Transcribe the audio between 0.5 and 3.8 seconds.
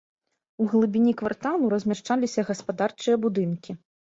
У глыбіні кварталу размяшчаліся гаспадарчыя будынкі.